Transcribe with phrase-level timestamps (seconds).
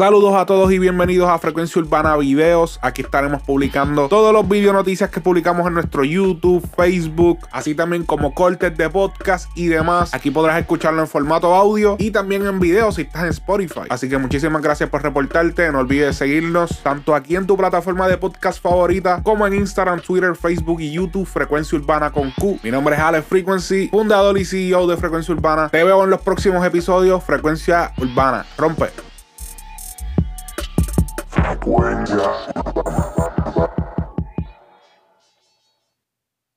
[0.00, 2.78] Saludos a todos y bienvenidos a Frecuencia Urbana Videos.
[2.80, 8.06] Aquí estaremos publicando todos los video noticias que publicamos en nuestro YouTube, Facebook, así también
[8.06, 10.14] como cortes de podcast y demás.
[10.14, 13.82] Aquí podrás escucharlo en formato audio y también en video si estás en Spotify.
[13.90, 15.70] Así que muchísimas gracias por reportarte.
[15.70, 20.34] No olvides seguirnos tanto aquí en tu plataforma de podcast favorita como en Instagram, Twitter,
[20.34, 22.58] Facebook y YouTube Frecuencia Urbana con Q.
[22.62, 25.68] Mi nombre es Alex Frequency, fundador y CEO de Frecuencia Urbana.
[25.68, 28.46] Te veo en los próximos episodios Frecuencia Urbana.
[28.56, 29.09] Rompe.
[31.60, 32.16] Frecuencia
[32.56, 32.99] Urbana.